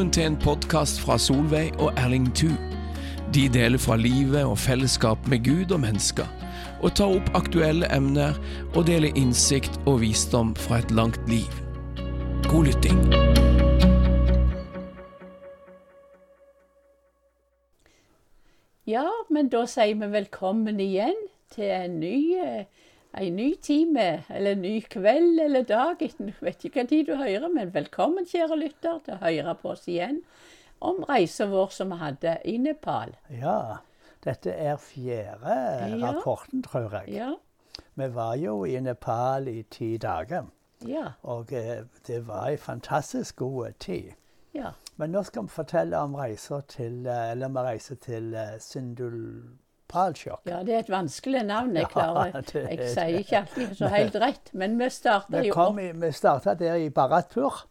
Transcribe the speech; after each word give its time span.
Velkommen 0.00 0.16
til 0.16 0.30
en 0.30 0.36
podkast 0.40 1.02
fra 1.04 1.18
Solveig 1.20 1.74
og 1.76 1.90
Erling 2.00 2.30
Thu. 2.32 2.48
De 3.36 3.42
deler 3.52 3.76
fra 3.76 3.98
livet 4.00 4.46
og 4.48 4.54
fellesskap 4.58 5.26
med 5.28 5.42
Gud 5.44 5.74
og 5.76 5.82
mennesker, 5.82 6.24
og 6.80 6.94
tar 6.96 7.12
opp 7.18 7.28
aktuelle 7.36 7.84
emner 7.92 8.38
og 8.70 8.86
deler 8.88 9.12
innsikt 9.12 9.76
og 9.84 10.00
visdom 10.00 10.54
fra 10.56 10.78
et 10.80 10.94
langt 10.96 11.20
liv. 11.28 11.52
God 12.48 12.70
lytting. 12.70 12.96
Ja, 18.88 19.04
men 19.28 19.52
da 19.52 19.66
sier 19.68 20.00
vi 20.00 20.12
velkommen 20.16 20.80
igjen 20.80 21.26
til 21.52 21.76
en 21.76 22.00
ny, 22.00 22.16
eh, 22.40 22.64
en 23.14 23.36
ny 23.36 23.54
time, 23.62 24.22
eller 24.28 24.52
en 24.52 24.62
ny 24.62 24.80
kveld 24.90 25.40
eller 25.40 25.62
dag. 25.66 25.96
Jeg 26.00 26.34
vet 26.40 26.64
ikke 26.64 26.80
hva 26.82 26.88
tid 26.88 27.06
du 27.08 27.14
hører, 27.18 27.48
men 27.52 27.72
velkommen, 27.74 28.26
kjære 28.28 28.58
lytter, 28.60 29.00
til 29.04 29.14
å 29.16 29.22
høre 29.24 29.54
på 29.60 29.72
oss 29.74 29.86
igjen 29.90 30.20
om 30.80 31.02
reisen 31.08 31.50
vår 31.52 31.72
som 31.74 31.90
vi 31.92 31.98
hadde 32.00 32.36
i 32.48 32.56
Nepal. 32.58 33.12
Ja, 33.34 33.78
dette 34.24 34.52
er 34.54 34.76
fjerde 34.80 35.56
Ja. 35.98 36.06
rapporten, 36.06 36.62
tror 36.62 36.90
jeg. 37.00 37.14
Ja, 37.14 37.34
Vi 37.96 38.06
var 38.14 38.34
jo 38.36 38.64
i 38.64 38.78
Nepal 38.80 39.48
i 39.48 39.62
ti 39.62 39.96
dager, 39.98 40.46
ja, 40.86 41.12
og 41.22 41.52
eh, 41.52 41.82
det 42.06 42.26
var 42.26 42.48
en 42.48 42.58
fantastisk 42.58 43.36
god 43.36 43.72
tid. 43.78 44.12
ja. 44.54 44.72
Men 44.96 45.12
nå 45.12 45.22
skal 45.24 45.42
vi 45.42 45.48
fortelle 45.48 45.96
om 45.96 46.14
reiser 46.14 46.60
til, 46.68 47.06
eh, 47.06 47.30
eller 47.32 47.48
vi 47.48 47.58
reiser 47.64 47.94
til 47.96 48.34
eh, 48.34 48.58
Sindulpalsjok. 49.90 50.40
Ja, 50.44 50.62
det 50.62 50.74
er 50.74 50.78
et 50.84 50.90
vanskelig 50.90 51.42
navn. 51.46 51.74
Jeg 51.76 51.82
Ja, 51.88 51.88
klarer 51.88 52.40
det 52.40 52.54
er 52.54 52.68
Jeg 52.70 52.90
sier 52.94 53.18
ikke 53.18 53.38
alltid 53.42 53.76
så 53.76 53.88
helt 53.88 54.14
rett, 54.22 54.52
men 54.54 54.78
vi 54.78 54.88
starta 54.90 55.42
jo 55.44 55.54
opp 55.54 55.78
i, 55.78 55.90
vi 55.92 56.12
starta 56.12 56.54
der 56.54 56.74
i 56.76 56.88
Baratpur. 56.90 57.64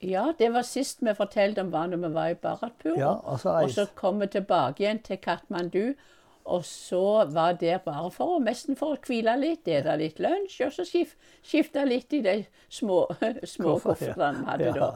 Ja, 0.00 0.32
det 0.38 0.48
var 0.52 0.62
sist 0.64 1.02
vi 1.04 1.12
fortalte 1.14 1.60
om 1.60 1.70
hva 1.72 1.86
når 1.88 2.00
vi 2.06 2.10
var 2.14 2.30
i 2.32 2.34
Bharatpur. 2.34 2.96
Ja, 2.98 3.14
og 3.24 3.40
så 3.40 3.50
og 3.62 3.70
så 3.70 3.86
kom 3.94 4.20
vi 4.20 4.26
tilbake 4.32 4.82
igjen 4.82 5.02
til 5.04 5.18
Katmandu. 5.20 5.94
Og 6.50 6.64
så 6.64 7.26
var 7.30 7.52
der 7.60 7.78
bare 7.84 8.10
for 8.10 8.38
å 8.38 8.42
nesten 8.42 8.74
for 8.76 8.96
å 8.96 9.00
hvile 9.06 9.36
litt, 9.38 9.60
spise 9.60 9.96
litt 10.00 10.18
lunsj, 10.18 10.62
og 10.66 10.72
så 10.72 10.86
skif, 10.88 11.12
skifte 11.44 11.84
litt 11.84 12.12
i 12.16 12.22
de 12.24 12.34
små, 12.72 13.04
små 13.44 13.76
koffertene 13.78 14.40
vi 14.40 14.48
hadde 14.48 14.70
Ja. 14.70 14.72
da. 14.72 14.90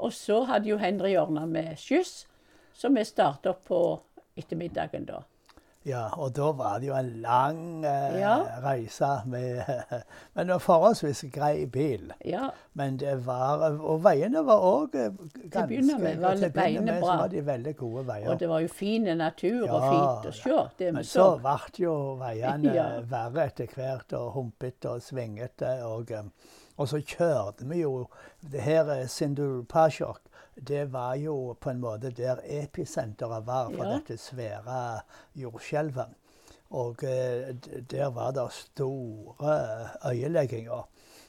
Og 0.00 0.12
så 0.16 0.44
hadde 0.48 0.70
jo 0.70 0.78
Henry 0.80 1.12
ordna 1.20 1.44
med 1.46 1.76
skyss, 1.78 2.24
så 2.72 2.88
vi 2.88 3.04
starta 3.04 3.52
på 3.52 4.00
ettermiddagen 4.40 5.04
da. 5.04 5.20
Ja, 5.88 6.08
og 6.20 6.34
da 6.36 6.50
var 6.52 6.78
det 6.78 6.90
jo 6.90 6.94
en 6.94 7.06
lang 7.22 7.84
eh, 7.88 8.18
Ja. 8.20 8.34
reise 8.60 9.22
med 9.26 9.62
Men 10.34 10.46
det 10.46 10.52
var 10.52 10.58
forholdsvis 10.58 11.24
grei 11.32 11.64
bil. 11.66 12.12
Ja, 12.24 12.50
Men 12.74 12.98
det 13.00 13.14
var 13.26 13.64
Og 13.80 14.02
veiene 14.04 14.42
var 14.44 14.60
òg 14.60 14.92
ganske 14.92 15.66
begynne 15.70 15.96
med 15.98 16.20
var 16.20 16.36
til 16.36 16.50
å 16.50 16.52
veiene 16.58 16.84
med 16.92 17.00
bra. 17.00 17.14
så 17.14 17.16
var 17.22 17.28
de 17.32 17.46
veldig 17.46 17.76
gode 17.76 18.04
veier. 18.06 18.28
og 18.30 18.38
det 18.40 18.48
var 18.48 18.60
jo 18.60 18.68
fin 18.68 19.08
natur 19.18 19.70
og 19.70 19.80
fint 19.88 20.28
å 20.28 20.32
se. 20.42 20.58
Det 20.78 20.86
vi 20.86 20.92
Men 20.92 21.04
så. 21.04 21.30
ble 21.40 21.84
jo 21.86 21.96
veiene 22.20 22.74
Ja. 22.80 22.88
verre 23.00 23.46
etter 23.48 23.66
hvert, 23.74 24.12
og 24.12 24.32
humpete 24.36 24.90
og 24.90 25.00
svingete. 25.02 25.72
Og, 25.88 26.10
eh, 26.10 26.22
og 26.76 26.88
så 26.88 27.00
kjørte 27.00 27.64
vi 27.68 27.80
jo 27.80 28.06
Det 28.52 28.60
her 28.60 28.88
eh, 28.90 29.06
Sindulpasjok, 29.06 30.20
det 30.56 30.92
var 30.92 31.14
jo 31.14 31.56
på 31.60 31.70
en 31.70 31.80
måte 31.80 32.10
der 32.10 32.40
episenteret 32.44 33.46
var 33.46 33.70
for 33.70 33.84
Ja. 33.84 33.90
dette 33.98 34.16
svære 34.18 35.00
jordskjelvet. 35.36 36.14
Og 36.70 37.02
eh, 37.04 37.54
der 37.90 38.10
var 38.10 38.30
det 38.30 38.52
store 38.52 39.88
øyelegginger. 40.06 40.88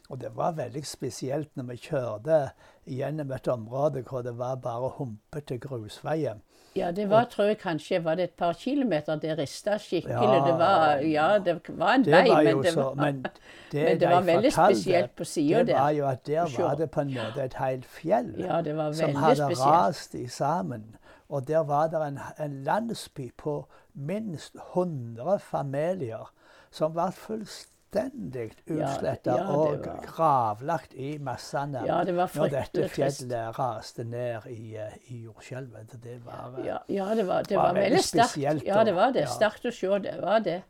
Og 0.10 0.20
det 0.22 0.36
var 0.36 0.52
veldig 0.52 0.86
spesielt 0.86 1.56
når 1.56 1.64
vi 1.64 1.76
kjørte 1.78 2.40
gjennom 2.86 3.32
et 3.32 3.48
område 3.48 4.02
hvor 4.04 4.22
det 4.22 4.38
var 4.38 4.56
bare 4.56 4.90
humpete 4.98 5.58
grusveier. 5.58 6.36
Ja, 6.76 6.92
det 6.92 7.10
var, 7.10 7.26
tror 7.28 7.46
jeg 7.50 7.58
kanskje 7.60 7.98
var 8.04 8.16
det 8.16 8.24
et 8.24 8.34
par 8.40 8.54
kilometer 8.54 9.16
det 9.20 9.34
rista 9.38 9.78
skikkelig. 9.78 10.14
Ja. 10.14 10.46
det, 10.46 10.54
var, 10.60 11.02
ja, 11.04 11.40
det 11.40 11.56
var 11.68 11.94
en 11.98 12.06
Det 12.06 12.14
vei, 12.14 12.30
var 12.30 12.44
men 12.44 12.56
det 12.58 12.64
det 12.64 12.74
så, 12.74 12.82
var, 12.82 12.94
men 12.96 13.18
det, 13.72 13.84
men 13.84 14.00
det 14.00 14.00
de 14.00 14.14
var 14.14 14.22
veldig 14.22 14.52
spesielt 14.54 15.16
på 15.16 15.24
siden 15.24 15.68
Det 15.68 15.76
var 15.76 15.90
jo 15.90 16.08
at 16.08 16.26
der 16.28 16.62
var 16.62 16.76
det 16.76 16.92
på 16.92 17.02
en 17.02 17.14
måte 17.14 17.44
et 17.44 17.54
helt 17.60 17.86
fjell 17.86 18.32
Ja, 18.40 18.62
det 18.62 18.78
var 18.78 18.92
som 18.94 19.16
hadde 19.16 19.36
spesielt. 19.36 19.68
rast 19.68 20.16
i 20.16 20.28
sammen. 20.28 20.96
Og 21.30 21.48
der 21.48 21.60
var 21.64 21.88
det 21.88 22.02
en, 22.08 22.20
en 22.40 22.64
landsby 22.64 23.32
på 23.38 23.66
minst 23.94 24.56
100 24.74 25.40
familier 25.40 26.32
som 26.72 26.96
var 26.96 27.12
fullstendig 27.12 27.68
utsletta 27.96 29.32
ja, 29.32 29.38
ja, 29.38 29.56
og 29.56 29.86
gravlagt 30.06 30.94
i 30.94 31.18
massene 31.20 31.84
Ja, 31.88 32.04
det 32.08 32.16
var 32.16 32.32
når 32.36 32.52
dette 32.54 32.88
fjellet 32.90 33.58
raste 33.60 34.04
ned 34.04 34.48
i, 34.50 34.76
eh, 34.78 34.94
i 35.10 35.24
jordskjelvet. 35.26 35.96
Det 36.04 36.20
var, 36.26 36.56
eh, 36.60 36.66
Ja, 36.66 36.78
ja, 36.90 37.16
det 37.16 37.28
var, 37.28 37.44
det 37.44 37.58
var 37.58 37.74
var 37.74 37.82
veldig 37.82 38.04
sterkt. 38.04 38.38
Ja, 38.38 38.84
det 38.84 38.96
var 38.96 39.12
det. 39.12 39.22
ja. 39.28 39.28
Sterkt 39.28 39.66
å 39.66 39.72
se. 39.72 40.00
Det 40.00 40.22
var 40.22 40.40
det. 40.40 40.62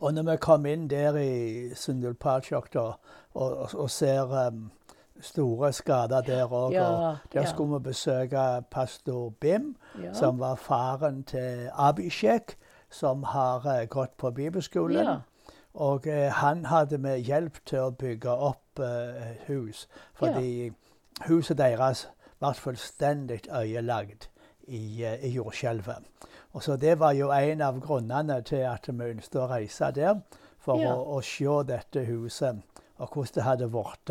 Og 0.00 0.14
når 0.14 0.22
vi 0.30 0.36
kom 0.36 0.66
inn 0.66 0.88
der 0.88 1.16
i 1.16 1.74
Sundulpalsjok 1.74 2.72
da, 2.74 2.80
og, 3.34 3.52
og, 3.56 3.74
og 3.74 3.90
ser 3.90 4.32
um, 4.48 4.70
store 5.20 5.72
skader 5.72 6.20
der 6.20 6.44
òg, 6.46 6.72
Ja, 6.72 6.88
og 6.88 7.16
der 7.32 7.40
ja. 7.40 7.46
skulle 7.46 7.78
vi 7.78 7.88
besøke 7.90 8.62
pastor 8.70 9.30
Bim, 9.40 9.76
Ja. 10.02 10.12
som 10.12 10.38
var 10.38 10.54
faren 10.56 11.22
til 11.24 11.70
Abishek, 11.72 12.56
som 12.90 13.22
har 13.22 13.64
uh, 13.66 13.84
gått 13.88 14.16
på 14.16 14.30
bibelskolen. 14.30 15.22
Ja. 15.76 15.80
Og 15.84 16.06
eh, 16.06 16.32
han 16.32 16.64
hadde 16.64 16.98
med 16.98 17.18
hjelp 17.20 17.58
til 17.66 17.78
å 17.78 17.90
bygge 17.90 18.30
opp 18.32 18.80
eh, 18.80 19.36
hus, 19.46 19.88
fordi 20.14 20.72
huset 21.28 21.58
deres 21.58 22.06
ble 22.40 22.54
fullstendig 22.54 23.42
øyelagd 23.52 24.26
i, 24.68 25.04
eh, 25.04 25.20
i 25.24 25.34
jordskjelvet. 25.36 26.06
Og 26.52 26.62
så 26.62 26.76
Det 26.76 26.98
var 26.98 27.12
jo 27.12 27.30
en 27.30 27.60
av 27.60 27.80
grunnene 27.80 28.42
til 28.42 28.64
at 28.64 28.88
vi 28.88 29.04
ønsket 29.10 29.40
å 29.40 29.50
reise 29.50 29.90
der, 29.92 30.20
for 30.58 30.80
Ja. 30.80 30.94
å, 30.94 31.16
å 31.16 31.20
se 31.22 31.62
dette 31.68 32.04
huset 32.04 32.62
og 32.98 33.08
hvordan 33.12 33.34
det 33.34 33.42
hadde 33.44 33.68
blitt 33.68 34.10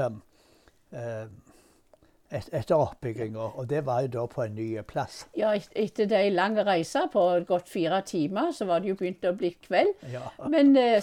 et, 2.35 2.49
etter 2.53 2.75
oppbygginga. 2.75 3.45
Og 3.59 3.69
det 3.69 3.81
var 3.87 4.01
jo 4.05 4.11
da 4.15 4.25
på 4.31 4.43
en 4.45 4.55
ny 4.57 4.67
plass. 4.87 5.23
Ja, 5.37 5.53
et- 5.55 5.71
etter 5.75 6.05
de 6.11 6.23
lange 6.33 6.63
reiser 6.67 7.07
på 7.13 7.23
godt 7.47 7.69
fire 7.71 8.01
timer, 8.05 8.51
så 8.51 8.65
var 8.69 8.79
det 8.83 8.89
jo 8.93 8.95
begynt 8.99 9.25
å 9.29 9.33
bli 9.37 9.53
kveld. 9.67 9.93
Ja. 10.11 10.25
Men 10.51 10.75
eh, 10.77 11.01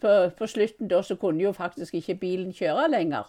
på, 0.00 0.14
på 0.38 0.46
slutten 0.48 0.88
da 0.88 1.02
så 1.02 1.16
kunne 1.20 1.42
jo 1.44 1.52
faktisk 1.56 1.94
ikke 2.00 2.18
bilen 2.22 2.52
kjøre 2.56 2.88
lenger. 2.90 3.28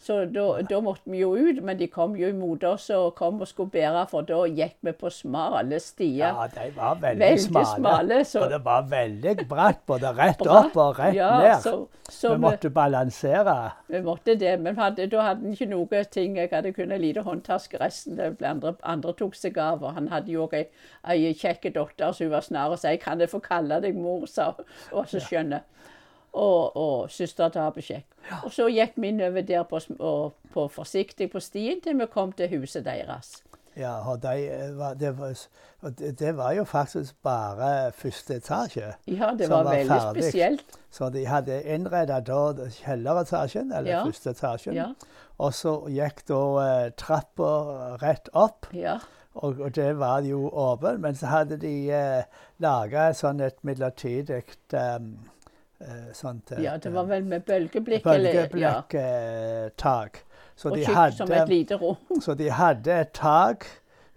Så 0.00 0.14
da, 0.32 0.44
da 0.64 0.78
måtte 0.80 1.10
vi 1.12 1.18
jo 1.20 1.34
ut, 1.36 1.58
men 1.62 1.76
de 1.76 1.86
kom 1.92 2.14
jo 2.16 2.30
imot 2.32 2.62
oss 2.64 2.86
og 2.96 3.10
kom 3.18 3.42
og 3.44 3.48
skulle 3.50 3.68
bære, 3.74 4.06
for 4.08 4.24
da 4.24 4.38
gikk 4.48 4.78
vi 4.86 4.94
på 4.96 5.10
smale 5.12 5.76
stier. 5.84 6.30
Ja, 6.32 6.46
de 6.54 6.70
var 6.76 6.94
veldig, 7.02 7.20
Veldig 7.20 7.42
smale. 7.44 7.74
smale, 7.76 8.20
så- 8.24 8.40
Og 8.46 8.50
det 8.50 8.60
var 8.64 8.82
veldig 8.88 9.34
bratt, 9.48 9.82
både 9.86 10.14
rett 10.16 10.38
Bratt, 10.38 10.70
opp 10.70 10.76
og 10.76 10.98
rett 10.98 11.14
ja, 11.14 11.28
ned. 11.42 11.60
Så, 11.60 11.74
så 12.08 12.28
vi 12.32 12.34
vi, 12.34 12.40
måtte 12.46 12.70
balansere. 12.70 13.72
vi 13.88 14.00
måtte 14.00 14.38
det. 14.40 14.54
Men 14.60 14.76
hadde, 14.76 15.06
da 15.06 15.20
hadde 15.20 15.42
han 15.44 15.52
ikke 15.52 15.68
noe 15.68 16.04
ting. 16.04 16.36
Jeg 16.36 16.48
hadde 16.50 16.72
kun 16.72 16.92
en 16.92 17.00
liten 17.00 17.24
håndtaske. 17.24 17.78
Resten 17.80 18.16
det 18.16 18.42
andre, 18.42 18.74
andre 18.82 19.12
tok 19.12 19.34
seg 19.34 19.58
av. 19.58 19.82
Og 19.84 19.92
han 19.94 20.08
hadde 20.08 20.32
jo 20.32 20.46
òg 20.46 20.54
ei, 20.54 20.64
ei 21.04 21.34
kjekk 21.34 21.74
datter, 21.74 22.12
så 22.12 22.24
hun 22.24 22.30
var 22.30 22.40
snar 22.40 22.70
og 22.70 22.78
sa 22.78 22.96
'Kan 22.96 23.20
jeg 23.20 23.28
få 23.28 23.40
kalle 23.42 23.80
deg 23.82 23.94
mor?' 23.94 24.26
sa 24.26 24.52
hun. 24.56 24.64
Og 24.92 25.04
så 25.06 25.20
skjønne. 25.20 25.60
Og, 26.32 26.76
og 26.76 27.10
søster 27.10 27.48
til 27.48 27.58
Abishek. 27.58 28.04
Og 28.44 28.52
så 28.52 28.68
gikk 28.70 28.92
vi 28.96 29.08
innover 29.08 29.42
der 29.42 29.62
på, 29.66 29.80
og, 29.98 30.34
på 30.54 30.68
forsiktig 30.68 31.30
på 31.32 31.40
stien 31.42 31.80
til 31.82 31.98
vi 31.98 32.06
kom 32.12 32.32
til 32.32 32.48
huset 32.58 32.84
deres. 32.86 33.42
Ja, 33.76 33.96
og 34.10 34.22
de, 34.22 34.34
eh, 34.50 34.78
var, 34.78 34.94
det, 34.94 35.18
var, 35.18 35.34
det, 36.18 36.36
var 36.36 36.52
jo 36.52 36.64
faktisk 36.64 37.14
bare 37.22 37.92
første 37.92 38.36
etasje. 38.36 38.92
Ja, 39.06 39.30
det 39.38 39.48
var, 39.50 39.62
var 39.64 39.74
veldig 39.76 39.90
ferdig. 40.00 40.22
spesielt. 40.24 40.64
Så 40.90 41.08
de 41.14 41.24
hadde 41.26 41.62
innreda 41.62 42.20
da 42.20 42.40
kjelleretasjen, 42.70 43.72
eller 43.72 43.90
Ja. 43.90 44.04
første 44.04 44.30
etasjen. 44.30 44.74
Ja. 44.74 44.88
Og 45.38 45.54
så 45.54 45.74
gikk 45.88 46.24
da 46.28 46.40
eh, 46.66 46.90
trappa 46.98 47.96
rett 48.02 48.28
opp, 48.34 48.66
Ja. 48.74 48.98
og, 49.34 49.60
og 49.60 49.74
det 49.74 49.98
var 49.98 50.20
jo 50.26 50.48
åpen. 50.50 51.00
Men 51.00 51.14
så 51.14 51.26
hadde 51.26 51.56
de 51.62 51.90
eh, 51.90 52.22
laga 52.58 53.12
sånn 53.14 53.40
et 53.40 53.62
midlertidig 53.64 54.42
um, 54.74 55.14
sånt 56.12 56.50
ja, 56.62 56.76
det 56.76 56.92
var 56.92 57.02
eh, 57.02 57.08
vel 57.08 57.24
med 57.24 57.40
bølgeblikk. 57.46 58.06
eller- 58.06 58.48
Ja. 58.58 58.80
bølgeblikktak. 58.90 60.24
Så 60.56 60.70
de 60.74 60.84
hadde 60.84 61.16
så 62.20 62.34
de 62.34 62.50
hadde 62.50 63.00
et 63.00 63.12
tak 63.12 63.66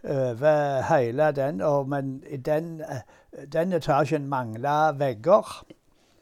over 0.04 0.82
hele 0.82 1.32
den, 1.32 1.62
og, 1.62 1.88
men 1.90 2.24
i 2.30 2.38
den, 2.38 2.82
eh, 2.82 3.46
den 3.54 3.74
etasjen 3.74 4.28
mangla 4.28 4.92
vegger. 4.92 5.64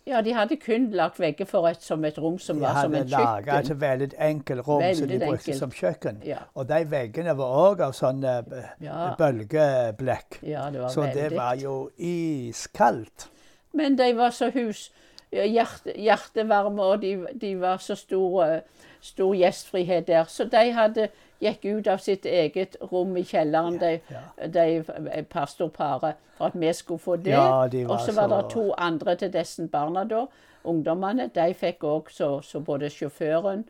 Ja, 0.07 0.21
de 0.21 0.33
hadde 0.33 0.55
kun 0.57 0.89
lagt 0.91 1.19
vegger 1.19 1.45
for 1.45 1.67
et, 1.69 1.81
som 1.83 2.05
et 2.05 2.17
rom 2.17 2.39
som 2.39 2.55
De 2.57 2.61
var 2.61 2.81
som 2.81 2.93
hadde 2.93 2.99
et 3.05 3.09
laga 3.09 3.41
kjøkken. 3.61 3.71
et 3.71 3.81
veldig 3.81 4.13
enkelt 4.19 4.67
rom 4.67 4.83
som 4.95 5.07
de 5.07 5.19
brukte 5.19 5.31
enkelt. 5.51 5.57
som 5.59 5.71
kjøkken. 5.71 6.21
Ja. 6.25 6.37
Og 6.55 6.67
de 6.69 6.85
veggene 6.91 7.35
var 7.37 7.45
òg 7.73 7.79
av 7.81 7.91
sånn 7.93 8.23
eh, 8.23 8.63
Ja. 8.81 9.15
bølgeblekk. 9.17 10.39
Ja, 10.43 10.69
det 10.71 10.81
var 10.81 10.89
Så 10.89 11.01
det 11.13 11.31
var 11.35 11.55
jo 11.55 11.89
iskaldt. 11.97 13.29
Men 13.73 13.95
de 13.95 14.13
var 14.17 14.29
så 14.29 14.49
hus, 14.51 14.91
hjerte, 15.31 15.93
hjertevarme, 15.95 16.83
og 16.83 17.01
de, 17.01 17.27
de 17.41 17.55
var 17.59 17.77
så 17.77 17.95
stor, 17.95 18.43
eh, 18.45 18.87
stor 19.01 19.35
gjestfrihet 19.35 20.07
der. 20.07 20.23
Så 20.27 20.45
de 20.51 20.71
hadde 20.75 21.07
gikk 21.41 21.65
ut 21.65 21.87
av 21.87 21.97
sitt 22.03 22.25
eget 22.25 22.75
rom 22.91 23.15
i 23.17 23.23
kjelleren, 23.25 23.79
de, 23.81 23.99
Ja, 24.11 24.47
de 24.47 25.23
pastorparet, 25.29 26.19
for 26.37 26.51
at 26.51 26.59
vi 26.59 26.73
skulle 26.73 26.99
få 26.99 27.15
det. 27.15 27.33
Ja, 27.33 27.67
de 27.71 27.85
og 27.87 27.99
så 27.99 28.15
var 28.15 28.27
det 28.27 28.51
to 28.51 28.71
andre 28.77 29.15
til 29.15 29.33
disse 29.33 29.67
barna 29.67 30.03
da, 30.03 30.25
ungdommene. 30.63 31.29
De 31.33 31.53
fikk 31.53 31.83
òg 31.83 32.11
så, 32.13 32.41
så 32.45 32.59
både 32.59 32.89
sjåføren 32.89 33.65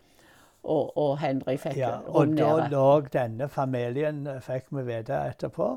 og, 0.63 0.97
og 0.97 1.17
Henry 1.19 1.57
fikk 1.57 1.77
Ja, 1.79 1.95
rom 2.05 2.35
og 2.35 2.37
da 2.37 2.67
lå 2.69 2.87
denne 3.13 3.47
familien, 3.49 4.25
eh, 4.27 4.41
fikk 4.45 4.69
vi 4.75 4.85
vite 4.85 5.17
etterpå, 5.31 5.71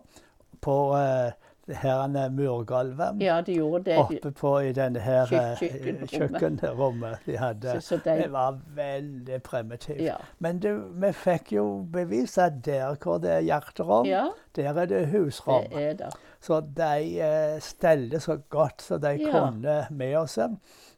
på 0.64 0.76
uh, 0.96 1.32
det 1.66 1.76
her 1.76 2.06
murgulvet. 2.30 3.20
Ja, 3.22 3.40
de 3.40 3.54
det. 3.78 3.96
Oppe 3.98 4.30
på 4.30 4.58
i 4.58 4.72
denne 4.72 5.00
her 5.00 5.22
eh, 5.32 5.56
kjøkkenrommet. 5.58 6.10
kjøkkenrommet 6.10 7.18
de 7.26 7.36
hadde. 7.36 7.80
Så- 7.80 7.80
så 7.80 7.96
de- 8.04 8.22
det 8.22 8.32
var 8.32 8.58
veldig 8.76 9.42
primitivt. 9.42 10.00
Ja. 10.00 10.16
Men 10.38 10.58
du, 10.58 10.82
vi 10.92 11.12
fikk 11.12 11.52
jo 11.52 11.86
bevis 11.92 12.38
at 12.38 12.52
der 12.64 12.94
hvor 13.02 13.18
det 13.18 13.30
er 13.30 13.40
hjerterom, 13.40 14.06
Ja, 14.06 14.26
der 14.56 14.72
er 14.80 14.86
det 14.86 15.06
husrom. 15.08 15.64
det 15.72 15.82
er 15.82 15.92
det. 15.94 16.12
Så 16.40 16.60
de 16.76 17.20
eh, 17.20 17.60
stelte 17.60 18.20
så 18.20 18.36
godt 18.48 18.82
som 18.82 19.00
de 19.00 19.08
Ja. 19.20 19.30
kunne 19.30 19.86
med 19.90 20.16
oss. 20.16 20.38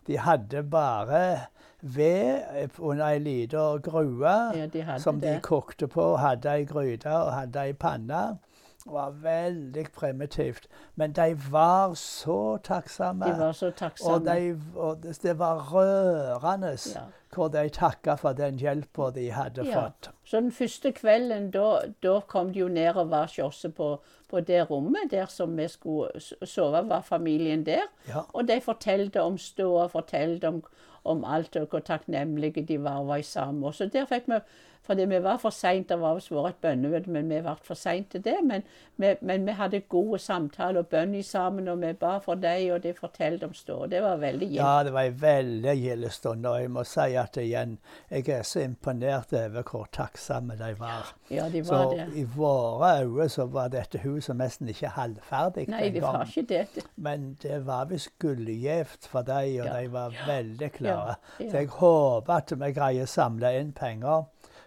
De 0.07 0.19
hadde 0.19 0.63
bare 0.63 1.39
ved 1.83 2.41
under 2.79 3.07
ei 3.07 3.19
lita 3.19 3.77
grue 3.83 4.29
Ja, 4.57 4.67
de 4.67 4.85
som 4.99 5.21
de 5.21 5.39
kokte 5.43 5.87
på. 5.87 6.17
Hadde 6.17 6.49
ei 6.51 6.65
gryte 6.65 7.07
og 7.11 7.33
hadde 7.33 7.61
ei 7.67 7.73
panne. 7.73 8.39
Var 8.87 9.11
veldig 9.23 9.87
primitivt. 9.93 10.67
Men 10.95 11.13
de 11.13 11.35
var 11.51 11.95
så 11.99 12.57
takksomme. 12.63 13.27
De 13.27 13.39
var 13.41 13.53
så 13.53 13.73
og, 14.07 14.25
de, 14.25 14.61
og 14.77 15.03
det 15.23 15.39
var 15.39 15.59
rørende 15.75 16.77
Ja. 16.95 17.01
hvor 17.35 17.49
de 17.49 17.69
takka 17.69 18.15
for 18.17 18.33
den 18.33 18.59
hjelpa 18.59 19.11
de 19.15 19.31
hadde 19.31 19.65
Ja. 19.67 19.81
fått. 19.81 20.11
Så 20.25 20.41
den 20.41 20.53
første 20.53 20.93
kvelden, 20.93 21.51
da, 21.51 21.81
da 22.03 22.21
kom 22.21 22.53
de 22.53 22.61
jo 22.61 22.69
ned 22.69 22.97
og 22.97 23.11
var 23.11 23.33
hos 23.43 23.67
på, 23.77 24.01
på 24.31 24.41
det 24.41 24.71
rommet 24.71 25.11
der 25.11 25.27
som 25.27 25.57
vi 25.57 25.69
skulle 25.69 26.21
sove, 26.45 26.89
var 26.89 27.01
familien 27.03 27.67
der. 27.67 27.83
Ja. 28.09 28.23
Og 28.33 28.49
de 28.49 28.61
fortalte 28.61 29.23
om 29.23 29.39
ståa, 29.39 29.87
fortalte 29.89 30.49
om, 30.49 30.63
om 31.05 31.25
alt 31.25 31.57
og 31.57 31.69
hvor 31.69 31.81
takknemlige 31.81 32.67
de 32.67 32.79
var 32.83 32.99
og 32.99 33.07
var 33.09 33.23
sammen. 33.23 33.73
Så 33.73 33.87
der 33.93 34.07
fikk 34.07 34.27
vi 34.29 34.39
Fordi 34.87 35.05
vi 35.05 35.19
var 35.23 35.37
for 35.43 35.51
seint, 35.51 35.89
det 35.89 35.99
var 36.01 36.15
visst 36.15 36.31
vært 36.31 36.55
et 36.55 36.61
bønnemøte, 36.63 37.11
men 37.11 37.29
vi 37.29 37.41
ble 37.43 37.57
for 37.67 37.75
seint 37.75 38.11
til 38.11 38.23
det. 38.23 38.37
Men 38.45 38.63
vi, 38.97 39.15
men 39.21 39.47
vi 39.47 39.53
hadde 39.59 39.81
gode 39.93 40.19
samtaler 40.23 40.79
og 40.85 40.87
bønn 40.93 41.15
sammen, 41.27 41.69
og 41.69 41.81
vi 41.83 41.93
ba 41.93 42.19
for 42.25 42.35
dem, 42.35 42.73
og 42.75 42.83
de 42.85 42.93
fortalte 42.95 43.45
om 43.49 43.55
ståa. 43.55 43.87
Det 43.91 44.03
var 44.03 44.17
veldig 44.23 44.49
gildt. 44.49 44.61
Ja, 44.63 44.83
det 44.85 44.93
var 44.93 45.03
en 45.11 45.21
veldig 45.23 45.75
gild 45.81 46.09
stund. 46.11 46.47
Og 46.47 46.61
jeg 46.61 46.71
må 46.71 46.85
si 46.85 47.09
at 47.19 47.37
igjen, 47.43 47.79
jeg 48.11 48.29
er 48.29 48.43
så 48.43 48.61
imponert 48.61 49.33
over 49.33 49.63
hvor 49.63 49.87
takksomme 49.93 50.55
de 50.61 50.73
var. 50.79 51.13
Ja, 51.31 51.49
de 51.51 51.65
Så 51.65 51.75
var 51.75 51.95
det. 51.95 52.07
i 52.15 52.25
våre 52.37 52.93
øyne 53.03 53.29
så 53.29 53.47
var 53.51 53.69
dette 53.69 53.99
huset 54.05 54.37
nesten 54.37 54.69
ikke 54.69 54.89
halvferdig 54.95 55.69
Nei, 55.69 55.89
det 55.91 56.03
var 56.03 56.23
ikke 56.25 56.47
det. 56.49 56.85
Men 56.97 57.37
det 57.43 57.67
var 57.67 57.85
visst 57.91 58.13
gullgjevt 58.23 59.09
for 59.11 59.23
dem, 59.23 59.61
og 59.61 59.67
Ja. 59.67 59.81
de 59.81 59.93
var 59.93 60.15
veldig 60.27 60.73
klare. 60.73 61.17
Ja, 61.41 61.45
ja. 61.45 61.51
Så 61.51 61.57
jeg 61.59 61.67
håper 61.69 62.33
at 62.37 62.53
vi 62.61 62.73
greier 62.73 63.03
å 63.03 63.07
samle 63.11 63.51
inn 63.61 63.73
penger 63.73 64.25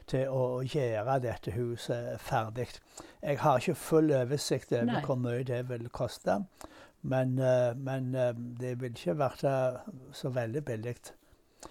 til 0.10 0.34
å 0.34 0.62
gjøre 0.66 1.20
dette 1.24 1.54
huset 1.56 2.18
ferdig. 2.22 2.68
Jeg 3.22 3.40
har 3.44 3.60
ikke 3.62 3.76
full 3.78 4.12
oversikt 4.16 4.74
over 4.74 5.06
hvor 5.06 5.20
mye 5.22 5.44
det 5.48 5.64
vil 5.70 5.90
koste. 5.94 6.42
Men, 7.02 7.38
eh, 7.40 7.76
men 7.76 8.16
eh, 8.16 8.34
det 8.60 8.74
vil 8.82 8.92
ikke 8.92 9.18
være 9.20 9.54
så 10.14 10.30
veldig 10.36 10.66
billig. 10.66 10.96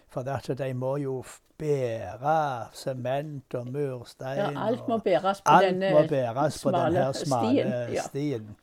For 0.08 0.28
at 0.28 0.48
de 0.58 0.72
må 0.74 0.96
jo 1.02 1.20
bære 1.58 2.68
sement 2.72 3.54
og 3.54 3.66
murstein. 3.74 4.38
Ja, 4.38 4.66
alt 4.68 4.88
må 4.88 4.98
bæres 5.04 5.42
på 5.42 5.58
denne 5.64 5.92
må 5.92 6.06
bæres 6.08 6.62
på 6.62 6.70
smale 6.70 6.94
denne 6.94 7.14
smale 7.14 7.66
stien, 7.90 8.02
stien. 8.08 8.56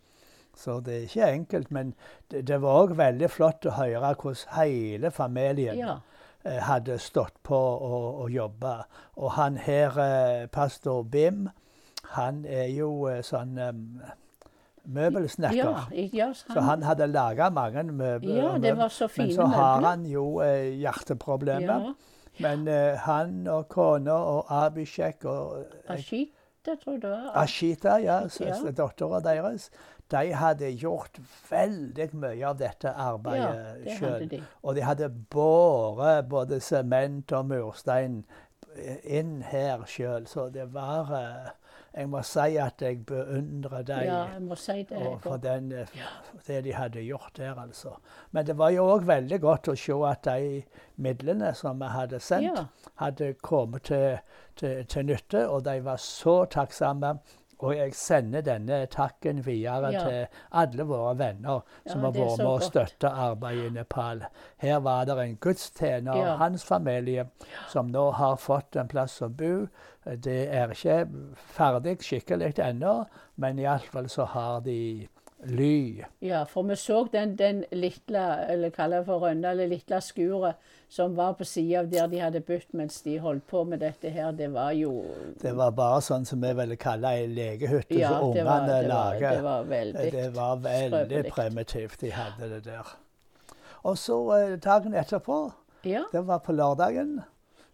Så 0.55 0.79
det 0.79 0.95
er 0.95 1.07
ikke 1.09 1.31
enkelt. 1.31 1.71
Men 1.71 1.93
det, 2.31 2.47
det 2.47 2.61
var 2.63 2.81
òg 2.85 2.95
veldig 2.97 3.29
flott 3.29 3.67
å 3.67 3.75
høre 3.75 4.13
hvordan 4.15 4.57
hele 4.57 5.11
familien 5.11 5.81
Ja. 5.81 5.97
Eh, 6.45 6.59
hadde 6.61 6.97
stått 6.99 7.33
på 7.43 7.57
og, 7.57 8.21
og 8.23 8.29
jobba. 8.31 8.75
Og 9.17 9.31
han 9.31 9.57
her, 9.57 9.97
eh, 9.99 10.45
pastor 10.47 11.03
Bim, 11.03 11.49
han 12.15 12.45
er 12.45 12.67
jo 12.77 13.07
eh, 13.09 13.21
sånn 13.25 13.57
møbelsnekker. 14.85 15.57
Ja, 15.57 16.03
ja, 16.13 16.27
Så 16.33 16.61
han 16.61 16.83
hadde 16.85 17.07
laga 17.09 17.49
mange 17.49 17.83
møbler. 17.89 18.35
Ja, 18.37 18.57
det 18.61 18.75
var 18.77 18.89
så 18.93 19.07
fine 19.09 19.27
Men 19.31 19.35
så 19.35 19.45
har 19.49 19.75
møbler. 19.75 19.89
han 19.89 20.05
jo 20.05 20.25
eh, 20.45 20.73
hjerteproblemer. 20.81 21.87
ja. 21.89 21.93
Men 22.39 22.67
eh, 22.67 22.97
han 22.99 23.47
og 23.47 23.69
kona 23.71 24.11
og 24.13 24.45
Abishek 24.51 25.23
og 25.25 25.61
eh, 25.87 25.93
Ashita, 25.95 26.75
tror 26.81 26.91
jeg 26.97 27.01
det 27.01 27.09
var. 27.11 27.29
Ashita, 27.43 27.93
ja, 28.03 28.17
Ja. 28.39 28.47
ja. 28.65 28.71
dattera 28.75 29.21
deres, 29.23 29.69
de 30.11 30.33
hadde 30.37 30.69
gjort 30.77 31.17
veldig 31.49 32.09
mye 32.13 32.45
av 32.47 32.57
dette 32.59 32.87
Ja, 32.91 33.11
arbeidet 33.13 33.83
det 33.85 33.97
sjøl. 33.97 34.27
de. 34.29 34.41
Og 34.63 34.75
de 34.75 34.81
hadde 34.85 35.09
båret 35.33 36.27
både 36.29 36.59
sement 36.61 37.31
og 37.33 37.45
murstein 37.49 38.23
inn 39.03 39.41
her 39.41 39.85
sjøl. 39.87 40.27
Så 40.27 40.49
det 40.53 40.67
var 40.73 41.11
eh, 41.15 41.51
Jeg 41.95 42.09
må 42.11 42.19
si 42.27 42.57
at 42.59 42.81
jeg 42.83 43.05
beundrer 43.07 43.81
dem. 43.87 44.01
Ja, 44.03 44.25
jeg 44.33 44.41
må 44.43 44.55
si 44.59 44.81
det. 44.83 44.97
Og 44.99 45.21
for 45.23 45.37
den, 45.39 45.71
eh, 45.71 45.87
det 46.47 46.57
de 46.65 46.73
hadde 46.75 46.99
gjort 47.05 47.37
der, 47.37 47.55
altså. 47.61 47.93
Men 48.31 48.45
det 48.45 48.57
var 48.59 48.69
jo 48.75 48.83
òg 48.97 49.05
veldig 49.07 49.39
godt 49.41 49.69
å 49.71 49.75
se 49.79 49.95
at 50.09 50.25
de 50.27 50.63
midlene 50.97 51.53
som 51.55 51.79
vi 51.79 51.85
hadde 51.93 52.19
sendt, 52.19 52.51
Ja. 52.57 52.65
hadde 52.99 53.33
kommet 53.41 53.83
til, 53.83 54.17
til, 54.59 54.83
til 54.85 55.05
nytte, 55.05 55.47
og 55.49 55.63
de 55.65 55.79
var 55.85 55.95
så 55.97 56.43
takksomme. 56.45 57.13
Og 57.59 57.75
jeg 57.77 57.93
sender 57.95 58.41
denne 58.41 58.85
takken 58.91 59.45
videre 59.45 59.91
Ja. 59.93 59.99
til 60.03 60.27
alle 60.51 60.83
våre 60.83 61.13
venner 61.17 61.61
som 61.87 62.01
Ja, 62.01 62.05
har 62.07 62.11
vært 62.11 62.37
med 62.37 62.47
og 62.47 62.61
støtta 62.63 63.07
arbeidet 63.09 63.65
i 63.65 63.73
Nepal. 63.77 64.25
Her 64.57 64.79
var 64.79 65.05
det 65.05 65.17
en 65.17 65.37
gudstjener 65.37 66.11
og 66.11 66.25
Ja. 66.25 66.35
hans 66.35 66.63
familie 66.65 67.29
som 67.69 67.91
nå 67.91 68.11
har 68.13 68.35
fått 68.35 68.75
en 68.75 68.87
plass 68.87 69.21
å 69.21 69.29
bo. 69.29 69.67
Det 70.05 70.49
er 70.53 70.67
ikke 70.67 71.07
ferdig 71.37 71.97
skikkelig 71.99 72.59
ennå, 72.59 73.05
men 73.37 73.57
iallfall 73.59 74.09
så 74.09 74.25
har 74.25 74.59
de 74.61 75.07
ly. 75.45 76.03
Ja, 76.21 76.43
for 76.49 76.63
vi 76.63 76.75
så 76.75 77.03
den, 77.13 77.35
den 77.35 77.63
lille, 77.71 78.23
eller 78.49 78.69
kaller 78.69 78.97
det 79.01 79.05
for 79.05 79.19
rønna, 79.23 79.51
eller 79.51 79.67
lille 79.67 79.99
skuret 80.01 80.55
som 80.89 81.15
var 81.17 81.33
på 81.33 81.43
sida 81.45 81.79
av 81.79 81.89
der 81.91 82.07
de 82.07 82.19
hadde 82.21 82.41
bytt 82.45 82.73
mens 82.73 83.01
de 83.01 83.17
holdt 83.19 83.45
på 83.47 83.63
med 83.67 83.79
dette 83.79 84.09
her. 84.09 84.31
Det 84.31 84.47
var 84.53 84.71
jo 84.71 85.03
Det 85.41 85.53
var 85.57 85.71
bare 85.71 86.01
sånn 86.01 86.25
som 86.25 86.41
vi 86.41 86.53
ville 86.53 86.75
kalle 86.77 87.11
ei 87.19 87.27
legehytte 87.27 87.99
Ja, 87.99 88.09
som 88.19 88.29
ungene 88.29 88.81
lager. 88.87 89.29
det 89.35 89.43
var 89.43 89.63
veldig 89.63 90.11
Det 90.11 90.29
var 90.35 90.55
veldig 90.63 91.23
primitivt, 91.31 91.99
de 92.01 92.11
hadde 92.11 92.49
det 92.49 92.63
der. 92.65 92.95
Og 93.83 93.97
så 93.97 94.19
eh, 94.37 94.55
dagen 94.57 94.93
etterpå, 94.93 95.51
Ja, 95.85 96.03
det 96.11 96.21
var 96.25 96.39
på 96.39 96.51
lørdagen, 96.53 97.17